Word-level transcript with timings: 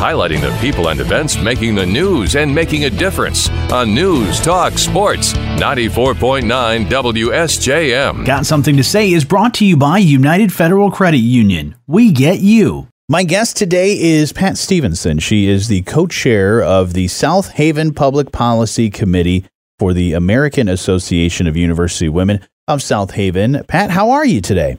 highlighting 0.00 0.40
the 0.40 0.56
people 0.62 0.88
and 0.88 0.98
events 0.98 1.36
making 1.36 1.74
the 1.74 1.84
news 1.84 2.34
and 2.34 2.54
making 2.54 2.86
a 2.86 2.90
difference 2.90 3.50
on 3.70 3.94
News 3.94 4.40
Talk 4.40 4.78
Sports 4.78 5.34
94.9 5.34 6.86
WSJM. 6.86 8.24
Got 8.24 8.46
Something 8.46 8.78
to 8.78 8.82
Say 8.82 9.12
is 9.12 9.26
brought 9.26 9.52
to 9.54 9.66
you 9.66 9.76
by 9.76 9.98
United 9.98 10.54
Federal 10.54 10.90
Credit 10.90 11.18
Union. 11.18 11.74
We 11.86 12.12
get 12.12 12.40
you. 12.40 12.88
My 13.10 13.24
guest 13.24 13.58
today 13.58 14.00
is 14.00 14.32
Pat 14.32 14.56
Stephenson. 14.56 15.18
She 15.18 15.48
is 15.48 15.68
the 15.68 15.82
co 15.82 16.06
chair 16.06 16.62
of 16.62 16.94
the 16.94 17.08
South 17.08 17.50
Haven 17.50 17.92
Public 17.92 18.32
Policy 18.32 18.88
Committee 18.88 19.44
for 19.78 19.92
the 19.92 20.14
American 20.14 20.66
Association 20.66 21.46
of 21.46 21.58
University 21.58 22.08
Women 22.08 22.40
of 22.66 22.82
South 22.82 23.10
Haven. 23.10 23.64
Pat, 23.68 23.90
how 23.90 24.12
are 24.12 24.24
you 24.24 24.40
today? 24.40 24.78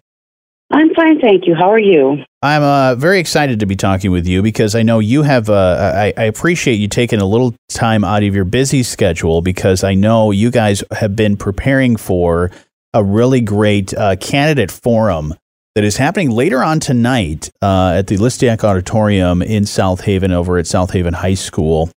I'm 0.74 0.94
fine, 0.94 1.20
thank 1.20 1.48
you. 1.48 1.56
How 1.56 1.70
are 1.70 1.80
you? 1.80 2.24
I'm 2.42 2.64
uh, 2.64 2.96
very 2.96 3.20
excited 3.20 3.60
to 3.60 3.66
be 3.66 3.76
talking 3.76 4.12
with 4.12 4.26
you 4.26 4.42
because 4.42 4.74
I 4.74 4.84
know 4.84 5.00
you 5.00 5.22
have. 5.24 5.50
Uh, 5.50 5.94
I, 5.96 6.14
I, 6.16 6.24
appreciate 6.24 6.76
you 6.76 6.88
taking 6.88 7.20
a 7.20 7.26
little 7.26 7.54
time 7.70 8.04
out 8.04 8.24
of 8.24 8.34
your 8.34 8.46
busy 8.46 8.82
schedule 8.82 9.42
because 9.42 9.84
I 9.84 9.94
know 9.94 10.32
you 10.32 10.50
guys 10.50 10.84
have 10.92 11.16
been 11.16 11.36
preparing 11.36 11.98
for 11.98 12.52
a 12.94 13.04
really 13.04 13.42
great 13.42 13.94
uh, 13.94 14.16
candidate 14.16 14.72
forum 14.72 15.36
that 15.76 15.84
is 15.84 15.98
happening 15.98 16.32
later 16.32 16.64
on 16.64 16.80
tonight 16.80 17.50
uh, 17.62 17.94
at 17.98 18.08
the 18.08 18.18
Listiak 18.18 18.64
Auditorium 18.64 19.42
in 19.42 19.66
South 19.66 20.02
Haven 20.02 20.32
over 20.32 20.58
at 20.58 20.68
South 20.68 20.92
Haven 20.92 21.14
High 21.14 21.36
School 21.36 21.92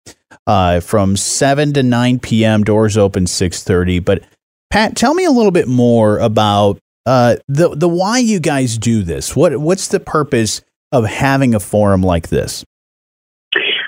uh, 0.46 0.80
from 0.80 1.16
7 1.16 1.74
to 1.74 1.84
9 1.84 2.20
p.m. 2.20 2.64
Doors 2.64 2.98
open 2.98 3.26
6:30. 3.26 4.04
But 4.04 4.24
Pat, 4.70 4.96
tell 4.96 5.14
me 5.14 5.26
a 5.26 5.32
little 5.32 5.52
bit 5.52 5.68
more 5.68 6.18
about 6.20 6.80
uh, 7.06 7.38
the 7.48 7.70
the 7.70 7.88
why 7.88 8.18
you 8.18 8.40
guys 8.40 8.78
do 8.78 9.04
this. 9.04 9.36
What 9.36 9.58
what's 9.58 9.88
the 9.88 10.00
purpose 10.00 10.62
of 10.92 11.06
having 11.06 11.56
a 11.56 11.60
forum 11.60 12.02
like 12.02 12.30
this? 12.30 12.64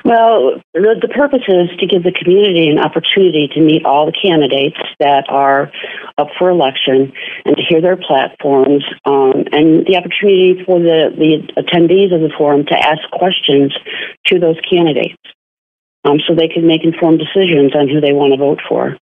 Well, 0.06 0.62
the, 0.76 1.02
the 1.02 1.10
purpose 1.10 1.42
is 1.48 1.74
to 1.80 1.88
give 1.88 2.04
the 2.04 2.14
community 2.14 2.70
an 2.70 2.78
opportunity 2.78 3.50
to 3.58 3.60
meet 3.60 3.86
all 3.86 4.06
the 4.06 4.14
candidates 4.14 4.78
that 5.00 5.26
are 5.30 5.72
up 6.20 6.30
for 6.38 6.52
election 6.52 7.12
and 7.44 7.58
to 7.58 7.64
hear 7.68 7.82
their 7.82 7.98
platforms, 7.98 8.86
um, 9.06 9.50
and 9.52 9.82
the 9.90 9.98
opportunity 9.98 10.62
for 10.64 10.78
the, 10.78 11.10
the 11.18 11.42
attendees 11.58 12.14
of 12.14 12.22
the 12.22 12.30
forum 12.38 12.66
to 12.70 12.78
ask 12.78 13.02
questions 13.18 13.74
to 14.28 14.38
those 14.38 14.62
candidates 14.70 15.18
um, 16.06 16.22
so 16.22 16.36
they 16.36 16.54
can 16.54 16.68
make 16.68 16.86
informed 16.86 17.18
decisions 17.18 17.74
on 17.74 17.90
who 17.90 18.00
they 18.00 18.14
want 18.14 18.32
to 18.32 18.38
vote 18.38 18.62
for. 18.70 18.96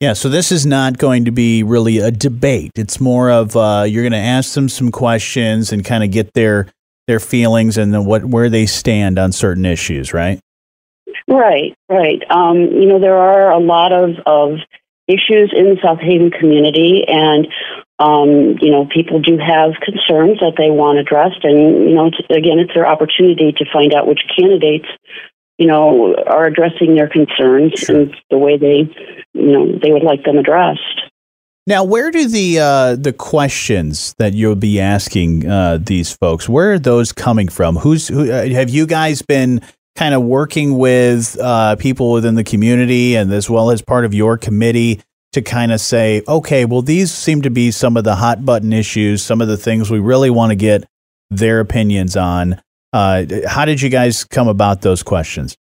Yeah, 0.00 0.12
so 0.12 0.28
this 0.28 0.52
is 0.52 0.66
not 0.66 0.98
going 0.98 1.24
to 1.24 1.30
be 1.30 1.62
really 1.62 1.98
a 1.98 2.10
debate. 2.10 2.72
It's 2.74 3.00
more 3.00 3.30
of 3.30 3.56
uh, 3.56 3.86
you're 3.88 4.02
going 4.02 4.12
to 4.12 4.18
ask 4.18 4.54
them 4.54 4.68
some 4.68 4.90
questions 4.90 5.72
and 5.72 5.84
kind 5.84 6.04
of 6.04 6.10
get 6.10 6.34
their 6.34 6.66
their 7.06 7.20
feelings 7.20 7.76
and 7.76 7.92
then 7.92 8.04
what 8.04 8.24
where 8.24 8.48
they 8.48 8.66
stand 8.66 9.18
on 9.18 9.32
certain 9.32 9.64
issues, 9.64 10.12
right? 10.12 10.40
Right, 11.28 11.74
right. 11.88 12.22
Um, 12.30 12.56
you 12.56 12.86
know, 12.86 13.00
there 13.00 13.16
are 13.16 13.52
a 13.52 13.58
lot 13.58 13.92
of, 13.92 14.10
of 14.26 14.58
issues 15.06 15.52
in 15.56 15.74
the 15.74 15.78
South 15.82 16.00
Haven 16.00 16.30
community, 16.30 17.04
and 17.06 17.46
um, 17.98 18.58
you 18.60 18.70
know, 18.70 18.86
people 18.92 19.20
do 19.20 19.38
have 19.38 19.72
concerns 19.80 20.40
that 20.40 20.54
they 20.58 20.70
want 20.70 20.98
addressed, 20.98 21.44
and 21.44 21.88
you 21.88 21.94
know, 21.94 22.06
it's, 22.06 22.18
again, 22.28 22.58
it's 22.58 22.74
their 22.74 22.86
opportunity 22.86 23.52
to 23.52 23.64
find 23.72 23.94
out 23.94 24.06
which 24.06 24.20
candidates 24.36 24.88
you 25.58 25.66
know, 25.66 26.14
are 26.26 26.46
addressing 26.46 26.94
their 26.94 27.08
concerns 27.08 27.72
sure. 27.76 27.96
and 27.96 28.16
the 28.30 28.38
way 28.38 28.56
they, 28.58 28.90
you 29.32 29.52
know, 29.52 29.78
they 29.82 29.92
would 29.92 30.02
like 30.02 30.24
them 30.24 30.38
addressed. 30.38 30.80
Now, 31.66 31.82
where 31.82 32.10
do 32.10 32.28
the 32.28 32.58
uh, 32.58 32.96
the 32.96 33.12
questions 33.12 34.14
that 34.18 34.34
you'll 34.34 34.54
be 34.54 34.80
asking 34.80 35.48
uh, 35.48 35.78
these 35.80 36.12
folks? 36.12 36.46
Where 36.46 36.74
are 36.74 36.78
those 36.78 37.10
coming 37.10 37.48
from? 37.48 37.76
Who's 37.76 38.08
who, 38.08 38.30
uh, 38.30 38.48
have 38.48 38.68
you 38.68 38.86
guys 38.86 39.22
been 39.22 39.62
kind 39.96 40.14
of 40.14 40.22
working 40.22 40.76
with 40.76 41.38
uh, 41.40 41.76
people 41.76 42.12
within 42.12 42.34
the 42.34 42.44
community 42.44 43.16
and 43.16 43.32
as 43.32 43.48
well 43.48 43.70
as 43.70 43.80
part 43.80 44.04
of 44.04 44.12
your 44.12 44.36
committee 44.36 45.00
to 45.32 45.40
kind 45.40 45.72
of 45.72 45.80
say, 45.80 46.22
okay, 46.28 46.64
well, 46.64 46.82
these 46.82 47.12
seem 47.12 47.42
to 47.42 47.50
be 47.50 47.70
some 47.70 47.96
of 47.96 48.04
the 48.04 48.16
hot 48.16 48.44
button 48.44 48.72
issues, 48.72 49.22
some 49.22 49.40
of 49.40 49.48
the 49.48 49.56
things 49.56 49.90
we 49.90 49.98
really 49.98 50.30
want 50.30 50.50
to 50.50 50.56
get 50.56 50.84
their 51.30 51.60
opinions 51.60 52.16
on. 52.16 52.60
Uh, 52.94 53.26
how 53.48 53.64
did 53.64 53.82
you 53.82 53.88
guys 53.88 54.22
come 54.22 54.46
about 54.46 54.82
those 54.82 55.02
questions? 55.02 55.56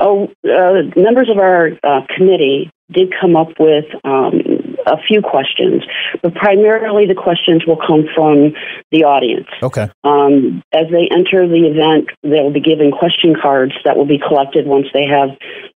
Oh, 0.00 0.26
uh, 0.44 0.82
members 0.96 1.30
of 1.30 1.38
our 1.38 1.70
uh, 1.84 2.00
committee 2.16 2.68
did 2.90 3.14
come 3.20 3.36
up 3.36 3.50
with 3.60 3.84
um, 4.02 4.40
a 4.86 4.96
few 5.06 5.22
questions, 5.22 5.82
but 6.22 6.34
primarily 6.34 7.06
the 7.06 7.14
questions 7.14 7.64
will 7.66 7.78
come 7.78 8.04
from 8.14 8.52
the 8.90 9.04
audience. 9.04 9.48
Okay. 9.62 9.88
Um, 10.04 10.62
as 10.72 10.86
they 10.90 11.08
enter 11.10 11.46
the 11.46 11.68
event, 11.68 12.10
they 12.22 12.40
will 12.40 12.52
be 12.52 12.60
given 12.60 12.90
question 12.90 13.34
cards 13.40 13.72
that 13.84 13.96
will 13.96 14.06
be 14.06 14.18
collected 14.18 14.66
once 14.66 14.86
they 14.92 15.06
have 15.06 15.30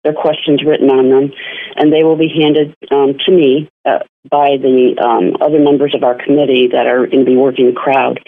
their 0.04 0.14
questions 0.14 0.64
written 0.64 0.90
on 0.90 1.10
them, 1.10 1.32
and 1.76 1.92
they 1.92 2.02
will 2.04 2.16
be 2.16 2.28
handed 2.28 2.74
um, 2.90 3.14
to 3.24 3.32
me 3.32 3.70
uh, 3.84 4.00
by 4.30 4.56
the 4.60 4.94
um, 5.02 5.36
other 5.40 5.58
members 5.58 5.94
of 5.94 6.02
our 6.02 6.14
committee 6.14 6.68
that 6.72 6.86
are 6.86 7.04
in 7.04 7.24
the 7.24 7.36
working 7.36 7.66
the 7.66 7.72
crowd. 7.72 8.20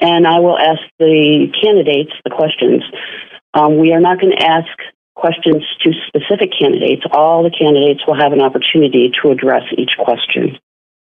And 0.00 0.26
I 0.26 0.40
will 0.40 0.58
ask 0.58 0.80
the 0.98 1.48
candidates 1.60 2.12
the 2.24 2.30
questions. 2.30 2.82
Um, 3.54 3.78
we 3.78 3.92
are 3.92 4.00
not 4.00 4.20
going 4.20 4.36
to 4.36 4.44
ask 4.44 4.70
questions 5.20 5.62
to 5.82 5.92
specific 6.08 6.50
candidates, 6.58 7.02
all 7.12 7.42
the 7.42 7.50
candidates 7.50 8.00
will 8.06 8.18
have 8.18 8.32
an 8.32 8.40
opportunity 8.40 9.12
to 9.22 9.30
address 9.30 9.62
each 9.76 9.92
question. 9.98 10.58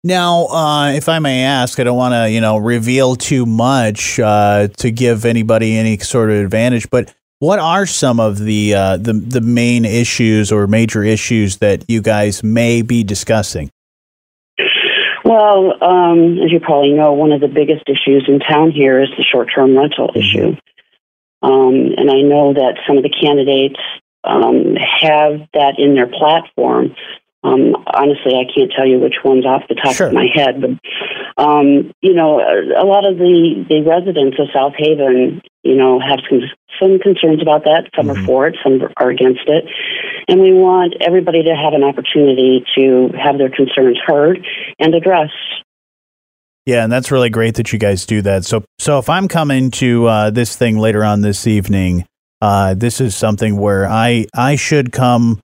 Now, 0.04 0.46
uh, 0.46 0.92
if 0.92 1.08
I 1.08 1.20
may 1.20 1.44
ask, 1.44 1.78
I 1.78 1.84
don't 1.84 1.96
want 1.96 2.12
to, 2.14 2.28
you 2.28 2.40
know, 2.40 2.58
reveal 2.58 3.14
too 3.14 3.46
much 3.46 4.18
uh, 4.18 4.66
to 4.78 4.90
give 4.90 5.24
anybody 5.24 5.78
any 5.78 5.96
sort 5.98 6.30
of 6.30 6.36
advantage, 6.36 6.90
but 6.90 7.14
what 7.38 7.60
are 7.60 7.86
some 7.86 8.18
of 8.20 8.38
the, 8.38 8.74
uh, 8.74 8.96
the 8.96 9.12
the 9.12 9.40
main 9.40 9.84
issues 9.84 10.52
or 10.52 10.66
major 10.66 11.02
issues 11.02 11.58
that 11.58 11.84
you 11.88 12.00
guys 12.00 12.42
may 12.42 12.82
be 12.82 13.04
discussing? 13.04 13.70
Well, 15.24 15.82
um, 15.82 16.38
as 16.38 16.52
you 16.52 16.60
probably 16.60 16.92
know, 16.92 17.12
one 17.12 17.32
of 17.32 17.40
the 17.40 17.48
biggest 17.48 17.84
issues 17.88 18.24
in 18.28 18.40
town 18.40 18.70
here 18.70 19.00
is 19.00 19.08
the 19.16 19.24
short-term 19.24 19.76
rental 19.76 20.08
mm-hmm. 20.08 20.18
issue. 20.18 20.56
Um, 21.42 21.94
and 21.96 22.10
I 22.10 22.22
know 22.22 22.54
that 22.54 22.78
some 22.86 22.96
of 22.96 23.02
the 23.02 23.10
candidates 23.10 23.80
um, 24.24 24.76
have 24.76 25.48
that 25.54 25.74
in 25.78 25.94
their 25.94 26.06
platform. 26.06 26.94
Um, 27.44 27.74
honestly, 27.86 28.38
I 28.38 28.46
can't 28.46 28.70
tell 28.70 28.86
you 28.86 29.00
which 29.00 29.18
ones 29.24 29.44
off 29.44 29.62
the 29.68 29.74
top 29.74 29.94
sure. 29.94 30.06
of 30.08 30.12
my 30.12 30.28
head, 30.32 30.62
but 30.62 30.70
um, 31.36 31.92
you 32.00 32.14
know, 32.14 32.38
a, 32.38 32.86
lot 32.86 33.04
of 33.04 33.18
the 33.18 33.66
the 33.68 33.82
residents 33.82 34.38
of 34.38 34.46
South 34.54 34.74
Haven, 34.78 35.42
you 35.64 35.74
know, 35.74 35.98
have 35.98 36.20
some 36.30 36.40
some 36.80 36.98
concerns 37.00 37.42
about 37.42 37.64
that. 37.64 37.90
Some 37.96 38.06
mm-hmm. 38.06 38.22
are 38.22 38.26
for 38.26 38.46
it, 38.46 38.56
some 38.62 38.78
are 38.96 39.10
against 39.10 39.48
it, 39.48 39.64
and 40.28 40.40
we 40.40 40.52
want 40.52 40.94
everybody 41.00 41.42
to 41.42 41.54
have 41.56 41.74
an 41.74 41.82
opportunity 41.82 42.64
to 42.78 43.10
have 43.18 43.38
their 43.38 43.50
concerns 43.50 43.98
heard 44.06 44.38
and 44.78 44.94
addressed. 44.94 45.34
Yeah, 46.64 46.84
and 46.84 46.92
that's 46.92 47.10
really 47.10 47.30
great 47.30 47.56
that 47.56 47.72
you 47.72 47.78
guys 47.78 48.06
do 48.06 48.22
that. 48.22 48.44
So, 48.44 48.64
so 48.78 48.98
if 48.98 49.08
I'm 49.08 49.26
coming 49.26 49.70
to 49.72 50.06
uh, 50.06 50.30
this 50.30 50.54
thing 50.54 50.78
later 50.78 51.04
on 51.04 51.20
this 51.20 51.46
evening, 51.46 52.06
uh, 52.40 52.74
this 52.74 53.00
is 53.00 53.16
something 53.16 53.56
where 53.56 53.88
I 53.88 54.26
I 54.34 54.56
should 54.56 54.92
come 54.92 55.40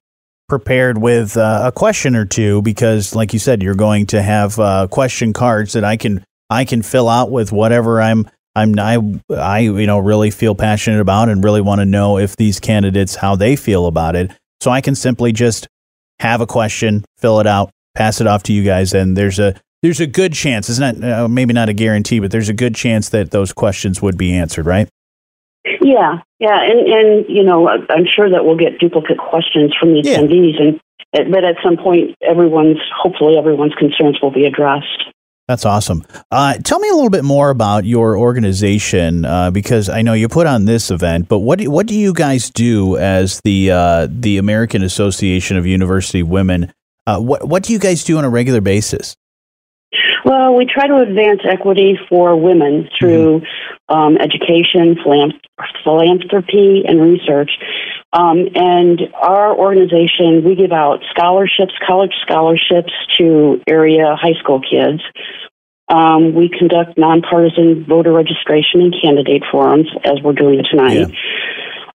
prepared 0.48 0.98
with 0.98 1.36
uh, 1.36 1.62
a 1.64 1.72
question 1.72 2.14
or 2.16 2.24
two 2.24 2.62
because, 2.62 3.14
like 3.14 3.32
you 3.32 3.38
said, 3.38 3.62
you're 3.62 3.74
going 3.74 4.06
to 4.06 4.22
have 4.22 4.58
uh, 4.58 4.86
question 4.88 5.32
cards 5.32 5.72
that 5.72 5.84
I 5.84 5.96
can 5.96 6.24
I 6.50 6.64
can 6.64 6.82
fill 6.82 7.08
out 7.08 7.30
with 7.30 7.52
whatever 7.52 8.00
I'm 8.00 8.28
I'm 8.54 8.78
I 8.78 8.98
I 9.36 9.58
you 9.60 9.86
know 9.86 9.98
really 9.98 10.30
feel 10.30 10.54
passionate 10.54 11.00
about 11.00 11.28
and 11.28 11.42
really 11.42 11.60
want 11.60 11.80
to 11.80 11.86
know 11.86 12.18
if 12.18 12.36
these 12.36 12.60
candidates 12.60 13.16
how 13.16 13.36
they 13.36 13.56
feel 13.56 13.86
about 13.86 14.16
it. 14.16 14.30
So 14.60 14.70
I 14.70 14.80
can 14.80 14.94
simply 14.94 15.32
just 15.32 15.68
have 16.20 16.40
a 16.40 16.46
question, 16.46 17.04
fill 17.18 17.40
it 17.40 17.46
out, 17.46 17.70
pass 17.94 18.20
it 18.20 18.26
off 18.26 18.42
to 18.44 18.52
you 18.52 18.64
guys, 18.64 18.94
and 18.94 19.16
there's 19.16 19.38
a 19.38 19.54
there's 19.82 20.00
a 20.00 20.06
good 20.06 20.32
chance. 20.32 20.68
It's 20.68 20.78
not 20.78 21.02
uh, 21.02 21.28
maybe 21.28 21.52
not 21.52 21.68
a 21.68 21.72
guarantee, 21.72 22.20
but 22.20 22.30
there's 22.30 22.48
a 22.48 22.54
good 22.54 22.74
chance 22.74 23.08
that 23.10 23.30
those 23.30 23.52
questions 23.52 24.02
would 24.02 24.18
be 24.18 24.32
answered, 24.32 24.66
right? 24.66 24.88
Yeah, 25.80 26.18
yeah, 26.38 26.62
and 26.62 26.80
and 26.80 27.26
you 27.28 27.42
know, 27.44 27.68
I'm 27.68 28.06
sure 28.06 28.30
that 28.30 28.44
we'll 28.44 28.56
get 28.56 28.78
duplicate 28.78 29.18
questions 29.18 29.74
from 29.78 29.92
the 29.92 30.02
yeah. 30.02 30.18
attendees, 30.18 30.60
and 30.60 30.80
but 31.32 31.44
at 31.44 31.56
some 31.62 31.76
point, 31.76 32.16
everyone's 32.22 32.78
hopefully 32.96 33.36
everyone's 33.38 33.74
concerns 33.74 34.18
will 34.22 34.30
be 34.30 34.44
addressed. 34.44 35.04
That's 35.46 35.64
awesome. 35.64 36.04
Uh, 36.30 36.58
tell 36.62 36.78
me 36.78 36.90
a 36.90 36.94
little 36.94 37.08
bit 37.08 37.24
more 37.24 37.48
about 37.48 37.86
your 37.86 38.18
organization 38.18 39.24
uh, 39.24 39.50
because 39.50 39.88
I 39.88 40.02
know 40.02 40.12
you 40.12 40.28
put 40.28 40.46
on 40.46 40.66
this 40.66 40.90
event, 40.90 41.26
but 41.26 41.38
what 41.38 41.58
do, 41.58 41.70
what 41.70 41.86
do 41.86 41.94
you 41.94 42.12
guys 42.12 42.50
do 42.50 42.98
as 42.98 43.40
the 43.44 43.70
uh, 43.70 44.08
the 44.10 44.36
American 44.36 44.82
Association 44.82 45.56
of 45.56 45.66
University 45.66 46.22
Women 46.22 46.70
Uh, 47.06 47.18
what 47.18 47.48
what 47.48 47.62
do 47.62 47.72
you 47.72 47.78
guys 47.78 48.04
do 48.04 48.18
on 48.18 48.24
a 48.24 48.28
regular 48.28 48.60
basis? 48.60 49.16
Well, 50.28 50.54
we 50.54 50.66
try 50.66 50.86
to 50.86 50.96
advance 50.96 51.40
equity 51.48 51.98
for 52.06 52.36
women 52.36 52.90
through 52.98 53.40
mm-hmm. 53.40 53.94
um, 53.94 54.18
education, 54.18 54.98
philanthropy, 55.82 56.84
and 56.86 57.00
research. 57.00 57.50
Um, 58.12 58.48
and 58.54 59.00
our 59.14 59.56
organization, 59.56 60.44
we 60.44 60.54
give 60.54 60.70
out 60.70 61.00
scholarships, 61.16 61.72
college 61.86 62.12
scholarships 62.20 62.92
to 63.16 63.62
area 63.66 64.16
high 64.20 64.38
school 64.38 64.60
kids. 64.60 65.00
Um, 65.88 66.34
we 66.34 66.50
conduct 66.50 66.98
nonpartisan 66.98 67.86
voter 67.88 68.12
registration 68.12 68.82
and 68.82 68.94
candidate 69.02 69.44
forums, 69.50 69.88
as 70.04 70.20
we're 70.22 70.34
doing 70.34 70.62
tonight. 70.70 71.08
Yeah. 71.08 71.16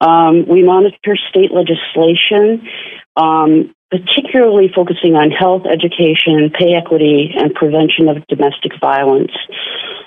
Um, 0.01 0.47
we 0.47 0.63
monitor 0.63 1.15
state 1.29 1.51
legislation, 1.53 2.67
um, 3.15 3.73
particularly 3.91 4.71
focusing 4.73 5.13
on 5.13 5.29
health, 5.29 5.63
education, 5.69 6.49
pay 6.49 6.73
equity, 6.73 7.29
and 7.35 7.53
prevention 7.53 8.09
of 8.09 8.25
domestic 8.27 8.73
violence. 8.81 9.31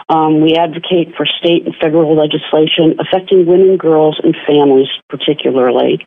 Um, 0.09 0.41
we 0.41 0.57
advocate 0.57 1.15
for 1.17 1.27
state 1.27 1.67
and 1.67 1.75
federal 1.81 2.17
legislation 2.17 2.99
affecting 2.99 3.47
women, 3.47 3.77
girls, 3.77 4.21
and 4.23 4.37
families, 4.47 4.89
particularly. 5.09 6.07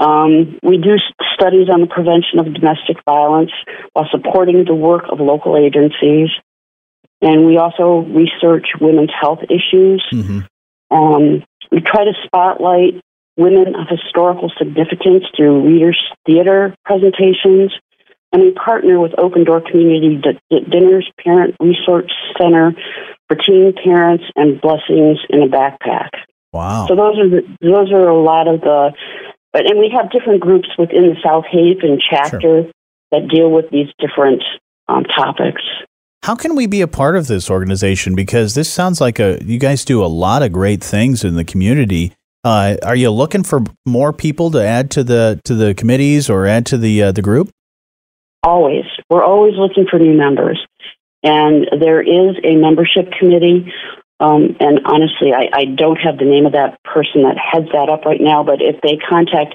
Um, 0.00 0.58
we 0.62 0.78
do 0.78 0.98
studies 1.34 1.68
on 1.72 1.80
the 1.80 1.86
prevention 1.86 2.38
of 2.38 2.52
domestic 2.52 2.98
violence 3.04 3.52
while 3.92 4.06
supporting 4.10 4.64
the 4.64 4.74
work 4.74 5.04
of 5.10 5.20
local 5.20 5.56
agencies. 5.56 6.30
And 7.22 7.46
we 7.46 7.56
also 7.56 8.06
research 8.10 8.66
women's 8.80 9.12
health 9.18 9.40
issues. 9.44 10.04
Mm-hmm. 10.12 10.40
Um, 10.90 11.44
we 11.70 11.80
try 11.80 12.04
to 12.04 12.12
spotlight 12.24 13.00
women 13.36 13.74
of 13.74 13.86
historical 13.88 14.50
significance 14.58 15.24
through 15.36 15.66
readers' 15.66 16.00
theater 16.26 16.74
presentations. 16.84 17.72
And 18.32 18.42
we 18.42 18.52
partner 18.52 18.98
with 18.98 19.12
Open 19.18 19.44
Door 19.44 19.62
Community 19.70 20.20
D- 20.20 20.60
Dinners 20.68 21.08
Parent 21.22 21.54
Resource 21.60 22.12
Center 22.40 22.72
for 23.28 23.36
teen 23.36 23.72
parents 23.82 24.24
and 24.34 24.60
blessings 24.60 25.18
in 25.30 25.42
a 25.42 25.46
backpack. 25.46 26.10
Wow! 26.52 26.86
So 26.88 26.96
those 26.96 27.18
are 27.18 27.28
the, 27.28 27.42
those 27.60 27.92
are 27.92 28.08
a 28.08 28.20
lot 28.20 28.48
of 28.48 28.60
the, 28.60 28.92
but 29.52 29.70
and 29.70 29.78
we 29.78 29.92
have 29.96 30.10
different 30.10 30.40
groups 30.40 30.68
within 30.78 31.14
the 31.14 31.16
South 31.24 31.44
Haven 31.50 31.98
chapter 32.00 32.40
sure. 32.40 32.70
that 33.12 33.28
deal 33.28 33.50
with 33.50 33.70
these 33.70 33.88
different 33.98 34.42
um, 34.88 35.04
topics. 35.04 35.62
How 36.24 36.34
can 36.34 36.56
we 36.56 36.66
be 36.66 36.80
a 36.80 36.88
part 36.88 37.16
of 37.16 37.26
this 37.26 37.50
organization? 37.50 38.14
Because 38.14 38.54
this 38.54 38.72
sounds 38.72 39.00
like 39.00 39.18
a 39.18 39.38
you 39.44 39.58
guys 39.58 39.84
do 39.84 40.04
a 40.04 40.06
lot 40.06 40.42
of 40.42 40.52
great 40.52 40.82
things 40.82 41.22
in 41.22 41.34
the 41.34 41.44
community. 41.44 42.12
Uh, 42.44 42.76
are 42.82 42.94
you 42.94 43.10
looking 43.10 43.42
for 43.42 43.62
more 43.86 44.12
people 44.12 44.50
to 44.50 44.62
add 44.62 44.90
to 44.90 45.02
the 45.02 45.40
to 45.44 45.54
the 45.54 45.74
committees 45.74 46.28
or 46.28 46.46
add 46.46 46.66
to 46.66 46.76
the 46.76 47.04
uh, 47.04 47.12
the 47.12 47.22
group? 47.22 47.48
Always, 48.42 48.84
we're 49.08 49.24
always 49.24 49.54
looking 49.56 49.86
for 49.90 49.98
new 49.98 50.16
members, 50.16 50.60
and 51.22 51.66
there 51.80 52.02
is 52.02 52.36
a 52.44 52.56
membership 52.56 53.10
committee. 53.18 53.72
Um, 54.20 54.56
and 54.60 54.80
honestly, 54.84 55.32
I, 55.32 55.48
I 55.52 55.64
don't 55.64 55.96
have 55.96 56.18
the 56.18 56.24
name 56.24 56.46
of 56.46 56.52
that 56.52 56.78
person 56.84 57.22
that 57.22 57.36
heads 57.36 57.66
that 57.72 57.88
up 57.88 58.04
right 58.04 58.20
now. 58.20 58.44
But 58.44 58.60
if 58.60 58.80
they 58.82 58.96
contact 58.96 59.54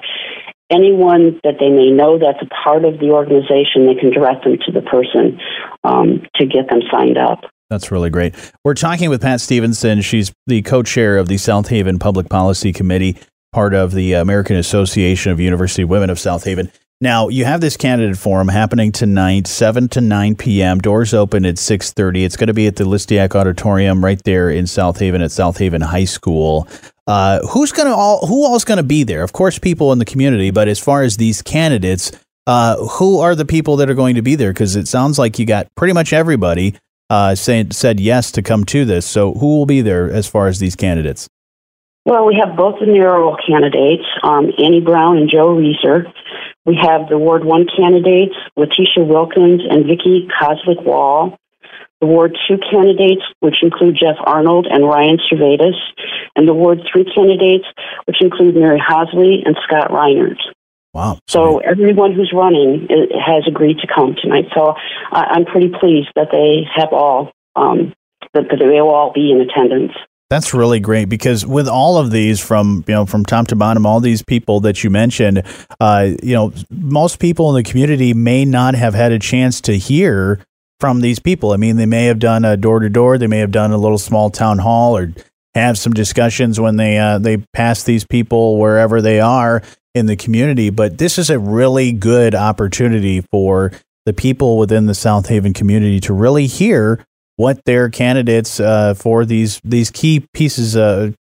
anyone 0.70 1.40
that 1.44 1.56
they 1.60 1.70
may 1.70 1.92
know 1.92 2.18
that's 2.18 2.42
a 2.42 2.50
part 2.64 2.86
of 2.86 3.00
the 3.00 3.12
organization, 3.12 3.86
they 3.86 3.96
can 3.96 4.12
direct 4.12 4.44
them 4.44 4.58
to 4.66 4.72
the 4.72 4.82
person 4.82 5.40
um, 5.84 6.26
to 6.36 6.46
get 6.46 6.70
them 6.70 6.82
signed 6.92 7.18
up. 7.18 7.42
That's 7.70 7.92
really 7.92 8.10
great. 8.10 8.36
We're 8.64 8.74
talking 8.74 9.10
with 9.10 9.22
Pat 9.22 9.42
Stephenson. 9.42 10.02
She's 10.02 10.32
the 10.48 10.62
co 10.64 10.82
chair 10.82 11.18
of 11.18 11.28
the 11.28 11.38
South 11.38 11.68
Haven 11.68 12.00
Public 12.00 12.28
Policy 12.28 12.74
Committee, 12.74 13.18
part 13.54 13.74
of 13.74 13.92
the 13.92 14.14
American 14.14 14.56
Association 14.56 15.32
of 15.32 15.40
University 15.40 15.84
Women 15.84 16.10
of 16.10 16.20
South 16.20 16.44
Haven. 16.46 16.72
Now, 17.02 17.30
you 17.30 17.46
have 17.46 17.62
this 17.62 17.78
candidate 17.78 18.18
forum 18.18 18.50
happening 18.50 18.92
tonight, 18.92 19.48
7 19.48 19.88
to 19.90 20.02
9 20.02 20.36
p.m. 20.36 20.80
Doors 20.80 21.14
open 21.14 21.46
at 21.46 21.56
6.30. 21.56 22.26
It's 22.26 22.36
going 22.36 22.48
to 22.48 22.54
be 22.54 22.68
at 22.68 22.76
the 22.76 22.84
Listiak 22.84 23.36
Auditorium 23.36 24.04
right 24.04 24.22
there 24.26 24.50
in 24.50 24.68
South 24.68 25.00
Haven 25.00 25.22
at 25.22 25.32
South 25.32 25.58
Haven 25.60 25.80
High 25.80 26.04
School. 26.04 26.68
Uh, 27.08 27.40
who's 27.48 27.72
going 27.72 27.88
to 27.88 27.96
all, 27.96 28.28
who 28.28 28.46
all's 28.46 28.66
going 28.66 28.78
to 28.78 28.84
be 28.84 29.04
there? 29.04 29.24
Of 29.24 29.32
course, 29.32 29.58
people 29.58 29.94
in 29.94 30.00
the 30.00 30.06
community, 30.06 30.52
but 30.52 30.68
as 30.68 30.78
far 30.78 31.04
as 31.04 31.16
these 31.16 31.42
candidates, 31.42 32.12
uh, 32.48 32.76
who 32.86 33.20
are 33.20 33.34
the 33.34 33.46
people 33.46 33.78
that 33.78 33.90
are 33.90 33.96
going 33.96 34.16
to 34.16 34.22
be 34.22 34.36
there? 34.36 34.52
Because 34.52 34.76
it 34.76 34.88
sounds 34.90 35.18
like 35.18 35.40
you 35.40 35.46
got 35.46 35.74
pretty 35.76 35.94
much 35.94 36.12
everybody 36.12 36.76
uh, 37.10 37.36
said, 37.36 37.74
said 37.74 38.00
yes 38.00 38.32
to 38.32 38.42
come 38.42 38.64
to 38.66 38.86
this. 38.86 39.06
So 39.06 39.34
who 39.34 39.48
will 39.58 39.66
be 39.66 39.82
there 39.82 40.12
as 40.12 40.28
far 40.28 40.48
as 40.48 40.60
these 40.60 40.76
candidates? 40.76 41.28
Well, 42.06 42.26
we 42.26 42.42
have 42.44 42.56
both 42.56 42.80
the 42.80 42.88
mayoral 42.88 43.38
candidates, 43.46 44.06
um, 44.24 44.52
Annie 44.58 44.82
Brown 44.82 45.18
and 45.18 45.30
Joe 45.30 45.54
Reeser. 45.54 46.06
We 46.66 46.76
have 46.82 47.10
the 47.10 47.18
Ward 47.18 47.44
1 47.44 47.68
candidates, 47.76 48.34
Letitia 48.56 49.04
Wilkins 49.04 49.62
and 49.70 49.86
Vicki 49.86 50.28
Coslick 50.40 50.84
Wall. 50.84 51.38
The 52.02 52.08
Ward 52.08 52.38
2 52.48 52.58
candidates, 52.72 53.22
which 53.42 53.62
include 53.62 53.98
Jeff 54.00 54.16
Arnold 54.26 54.66
and 54.70 54.86
Ryan 54.86 55.18
Servatus. 55.18 55.76
And 56.36 56.48
the 56.48 56.54
Ward 56.54 56.80
3 56.92 57.06
candidates, 57.14 57.66
which 58.06 58.22
include 58.22 58.56
Mary 58.56 58.80
Hosley 58.80 59.46
and 59.46 59.58
Scott 59.68 59.92
Reinert. 59.92 60.40
Wow. 60.94 61.20
So 61.28 61.60
everyone 61.60 62.14
who's 62.14 62.32
running 62.34 62.88
has 63.14 63.44
agreed 63.48 63.78
to 63.80 63.88
come 63.88 64.16
tonight. 64.22 64.46
So 64.56 64.74
I'm 65.12 65.46
pretty 65.46 65.70
pleased 65.70 66.10
that 66.16 66.30
they 66.32 66.64
have 66.76 66.90
all, 66.92 67.32
um, 67.56 67.94
that 68.34 68.46
they 68.50 68.66
will 68.66 68.90
all 68.90 69.14
be 69.14 69.32
in 69.32 69.42
attendance. 69.42 69.94
That's 70.30 70.54
really 70.54 70.80
great 70.80 71.06
because 71.06 71.44
with 71.46 71.68
all 71.68 71.98
of 71.98 72.12
these 72.12 72.40
from 72.40 72.84
you 72.88 72.94
know 72.94 73.08
from 73.08 73.26
top 73.26 73.48
to 73.48 73.56
bottom, 73.56 73.86
all 73.88 74.00
these 74.00 74.22
people 74.22 74.60
that 74.60 74.84
you 74.84 74.92
mentioned, 74.92 75.44
uh, 75.80 76.12
you 76.22 76.36
know, 76.36 76.54
most 76.70 77.20
people 77.20 77.50
in 77.50 77.64
the 77.64 77.68
community 77.68 78.14
may 78.14 78.46
not 78.46 78.76
have 78.76 78.94
had 78.94 79.12
a 79.12 79.18
chance 79.18 79.60
to 79.62 79.76
hear 79.76 80.40
from 80.80 81.02
these 81.02 81.20
people. 81.20 81.52
I 81.52 81.58
mean, 81.58 81.78
they 81.78 81.88
may 81.88 82.06
have 82.06 82.20
done 82.20 82.46
a 82.46 82.56
door 82.58 82.80
to 82.80 82.90
door, 82.90 83.18
they 83.18 83.26
may 83.26 83.40
have 83.40 83.52
done 83.52 83.72
a 83.72 83.78
little 83.78 83.98
small 83.98 84.30
town 84.30 84.60
hall, 84.60 84.96
or 84.96 85.12
have 85.56 85.80
some 85.80 85.94
discussions 85.94 86.60
when 86.60 86.76
they 86.76 87.00
uh, 87.00 87.18
they 87.18 87.38
pass 87.54 87.82
these 87.84 88.06
people 88.06 88.60
wherever 88.60 89.02
they 89.02 89.20
are 89.20 89.64
in 89.94 90.06
the 90.06 90.16
community. 90.16 90.70
But 90.70 90.98
this 90.98 91.18
is 91.18 91.30
a 91.30 91.40
really 91.40 91.92
good 91.92 92.36
opportunity 92.36 93.22
for 93.22 93.72
the 94.06 94.14
people 94.14 94.58
within 94.58 94.86
the 94.86 94.96
South 94.96 95.28
Haven 95.28 95.54
community 95.54 96.00
to 96.02 96.14
really 96.14 96.48
hear 96.48 97.06
what 97.36 97.64
their 97.66 97.90
candidates 97.90 98.60
uh, 98.60 98.94
for 98.94 99.24
these 99.26 99.62
these 99.64 99.92
key 99.92 100.26
pieces, 100.34 100.76
uh, 100.76 101.12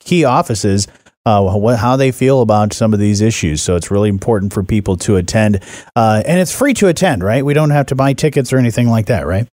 key 0.00 0.24
offices, 0.24 0.88
uh, 1.26 1.42
what, 1.42 1.78
how 1.78 1.96
they 1.96 2.10
feel 2.10 2.40
about 2.40 2.72
some 2.72 2.92
of 2.92 2.98
these 2.98 3.20
issues. 3.20 3.62
So 3.62 3.76
it's 3.76 3.90
really 3.90 4.08
important 4.08 4.52
for 4.52 4.62
people 4.62 4.96
to 4.98 5.16
attend, 5.16 5.60
uh, 5.94 6.22
and 6.26 6.40
it's 6.40 6.54
free 6.54 6.74
to 6.74 6.88
attend, 6.88 7.22
right? 7.22 7.44
We 7.44 7.54
don't 7.54 7.70
have 7.70 7.86
to 7.86 7.94
buy 7.94 8.14
tickets 8.14 8.52
or 8.52 8.58
anything 8.58 8.88
like 8.88 9.06
that, 9.06 9.26
right? 9.26 9.46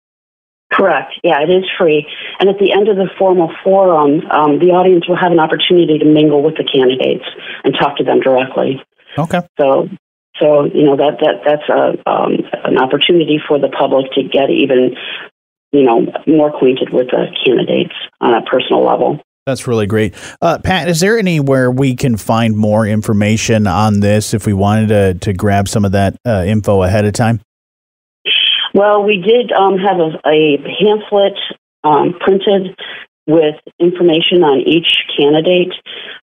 Correct. 0.72 1.14
Yeah, 1.24 1.41
it 1.41 1.50
is 1.50 1.63
free. 1.77 2.06
And 2.39 2.50
at 2.50 2.60
the 2.60 2.74
end 2.74 2.89
of 2.89 2.98
the 2.98 3.08
formal 3.18 3.51
forum, 3.63 4.22
um, 4.32 4.60
the 4.60 4.75
audience 4.75 5.08
will 5.08 5.15
have 5.15 5.32
an 5.32 5.39
opportunity 5.39 5.98
to 6.00 6.06
mingle 6.06 6.44
with 6.44 6.58
the 6.58 6.63
candidates 6.65 7.24
and 7.63 7.74
talk 7.74 7.98
to 7.98 8.03
them 8.03 8.20
directly. 8.20 8.84
Okay. 9.18 9.41
So 9.60 9.88
so 10.39 10.65
you 10.65 10.84
know 10.84 10.98
that 10.98 11.18
that 11.22 11.41
that's 11.46 11.68
a 11.70 11.98
um, 12.10 12.44
an 12.65 12.77
opportunity 12.77 13.39
for 13.48 13.58
the 13.58 13.70
public 13.70 14.12
to 14.13 14.24
get 14.24 14.50
even 14.51 14.96
you 15.72 15.84
know, 15.84 16.08
more 16.25 16.50
acquainted 16.50 16.91
with 16.91 17.08
the 17.08 17.27
candidates 17.46 17.94
on 18.22 18.34
a 18.34 18.41
personal 18.44 18.84
level. 18.84 19.20
That's 19.46 19.68
really 19.68 19.86
great. 19.86 20.13
Uh, 20.41 20.60
Pat, 20.60 20.89
is 20.89 21.00
there 21.00 21.18
anywhere 21.18 21.72
we 21.72 21.96
can 21.96 22.18
find 22.18 22.56
more 22.56 22.86
information 22.86 23.65
on 23.65 24.01
this 24.01 24.34
if 24.34 24.46
we 24.46 24.53
wanted 24.53 24.88
to, 24.89 25.13
to 25.25 25.34
grab 25.34 25.70
some 25.70 25.86
of 25.86 25.94
that 25.94 26.18
uh, 26.25 26.44
info 26.46 26.84
ahead 26.84 27.06
of 27.06 27.13
time? 27.13 27.39
Well, 28.77 29.03
we 29.03 29.17
did 29.17 29.51
um, 29.51 29.79
have 29.79 29.98
a, 29.98 30.22
a 30.29 30.57
pamphlet 30.62 31.34
um, 31.84 32.13
printed 32.19 32.77
with 33.25 33.55
information 33.79 34.43
on 34.43 34.62
each 34.69 35.01
candidate, 35.17 35.74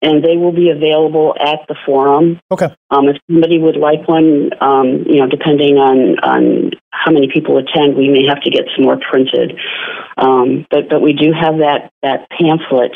and 0.00 0.22
they 0.22 0.36
will 0.36 0.52
be 0.52 0.70
available 0.70 1.34
at 1.40 1.66
the 1.66 1.74
forum. 1.84 2.38
Okay. 2.52 2.72
Um, 2.92 3.08
if 3.08 3.16
somebody 3.28 3.58
would 3.58 3.76
like 3.76 4.06
one, 4.06 4.50
um, 4.60 5.02
you 5.10 5.18
know, 5.18 5.26
depending 5.26 5.76
on 5.78 6.20
on 6.22 6.70
how 6.90 7.10
many 7.10 7.26
people 7.34 7.58
attend, 7.58 7.96
we 7.96 8.08
may 8.08 8.24
have 8.28 8.40
to 8.42 8.50
get 8.50 8.70
some 8.76 8.84
more 8.84 8.98
printed. 9.10 9.58
Um, 10.16 10.66
but 10.70 10.88
but 10.88 11.02
we 11.02 11.14
do 11.14 11.32
have 11.32 11.58
that 11.58 11.90
that 12.04 12.30
pamphlet 12.30 12.94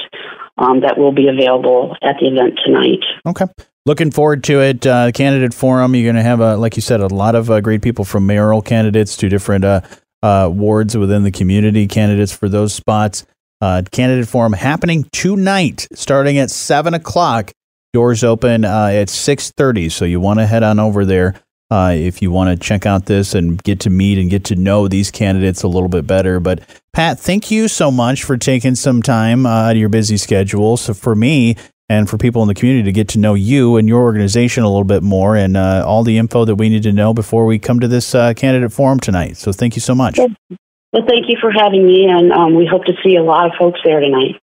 um, 0.58 0.82
that 0.82 0.96
will 0.96 1.12
be 1.12 1.26
available 1.26 1.96
at 2.02 2.16
the 2.20 2.28
event 2.28 2.60
tonight. 2.64 3.02
Okay. 3.26 3.46
Looking 3.86 4.10
forward 4.10 4.44
to 4.44 4.60
it. 4.60 4.86
Uh, 4.86 5.10
candidate 5.10 5.54
forum. 5.54 5.94
You're 5.94 6.04
going 6.04 6.16
to 6.16 6.22
have, 6.22 6.40
a, 6.40 6.56
like 6.56 6.76
you 6.76 6.82
said, 6.82 7.00
a 7.00 7.06
lot 7.06 7.34
of 7.34 7.50
uh, 7.50 7.60
great 7.60 7.80
people 7.80 8.04
from 8.04 8.26
mayoral 8.26 8.60
candidates 8.60 9.16
to 9.18 9.28
different 9.28 9.64
uh, 9.64 9.80
uh 10.22 10.50
wards 10.52 10.98
within 10.98 11.22
the 11.22 11.30
community, 11.30 11.86
candidates 11.86 12.30
for 12.30 12.48
those 12.48 12.74
spots. 12.74 13.24
Uh, 13.62 13.82
candidate 13.90 14.28
forum 14.28 14.52
happening 14.52 15.08
tonight, 15.12 15.88
starting 15.94 16.38
at 16.38 16.50
seven 16.50 16.94
o'clock. 16.94 17.52
Doors 17.92 18.22
open 18.22 18.64
uh, 18.64 18.88
at 18.92 19.08
six 19.08 19.50
thirty, 19.50 19.88
so 19.88 20.04
you 20.04 20.20
want 20.20 20.38
to 20.38 20.46
head 20.46 20.62
on 20.62 20.78
over 20.78 21.04
there 21.04 21.34
if 21.72 22.20
you 22.22 22.30
want 22.30 22.50
to 22.50 22.56
check 22.56 22.84
out 22.86 23.06
this 23.06 23.34
and 23.34 23.62
get 23.62 23.80
to 23.80 23.90
meet 23.90 24.18
and 24.18 24.30
get 24.30 24.44
to 24.44 24.56
know 24.56 24.88
these 24.88 25.10
candidates 25.10 25.62
a 25.62 25.68
little 25.68 25.88
bit 25.88 26.06
better. 26.06 26.38
But 26.38 26.60
Pat, 26.92 27.18
thank 27.18 27.50
you 27.50 27.68
so 27.68 27.90
much 27.90 28.24
for 28.24 28.36
taking 28.36 28.74
some 28.74 29.02
time 29.02 29.46
out 29.46 29.72
of 29.72 29.76
your 29.76 29.88
busy 29.88 30.16
schedule. 30.16 30.76
So 30.76 30.94
for 30.94 31.14
me, 31.14 31.56
and 31.90 32.08
for 32.08 32.16
people 32.16 32.40
in 32.40 32.46
the 32.46 32.54
community 32.54 32.84
to 32.84 32.92
get 32.92 33.08
to 33.08 33.18
know 33.18 33.34
you 33.34 33.76
and 33.76 33.88
your 33.88 34.00
organization 34.00 34.62
a 34.62 34.68
little 34.68 34.84
bit 34.84 35.02
more 35.02 35.34
and 35.34 35.56
uh, 35.56 35.82
all 35.84 36.04
the 36.04 36.18
info 36.18 36.44
that 36.44 36.54
we 36.54 36.68
need 36.68 36.84
to 36.84 36.92
know 36.92 37.12
before 37.12 37.44
we 37.44 37.58
come 37.58 37.80
to 37.80 37.88
this 37.88 38.14
uh, 38.14 38.32
candidate 38.34 38.72
forum 38.72 39.00
tonight. 39.00 39.36
So 39.36 39.50
thank 39.52 39.74
you 39.74 39.80
so 39.80 39.92
much. 39.92 40.16
Well, 40.16 41.04
thank 41.06 41.28
you 41.28 41.36
for 41.40 41.50
having 41.50 41.84
me, 41.84 42.06
and 42.08 42.32
um, 42.32 42.54
we 42.54 42.64
hope 42.64 42.84
to 42.84 42.92
see 43.04 43.16
a 43.16 43.22
lot 43.22 43.46
of 43.46 43.52
folks 43.58 43.80
there 43.84 43.98
tonight. 43.98 44.40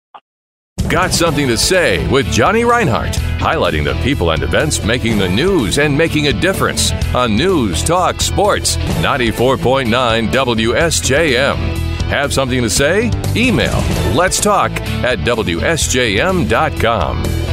Got 0.88 1.12
something 1.12 1.46
to 1.48 1.56
say 1.56 2.06
with 2.08 2.26
Jonny 2.32 2.64
Reinhardt, 2.64 3.12
highlighting 3.38 3.84
the 3.84 3.94
people 4.02 4.30
and 4.30 4.42
events 4.42 4.82
making 4.82 5.18
the 5.18 5.28
news 5.28 5.78
and 5.78 5.96
making 5.96 6.28
a 6.28 6.32
difference 6.32 6.92
on 7.14 7.36
News 7.36 7.82
Talk 7.82 8.20
Sports 8.20 8.76
94.9 8.76 10.28
WSJM. 10.30 11.73
Have 12.14 12.32
something 12.32 12.62
to 12.62 12.70
say? 12.70 13.10
Email 13.34 13.82
let's 14.14 14.40
talk 14.40 14.70
at 15.02 15.18
WSJM.com. 15.18 17.43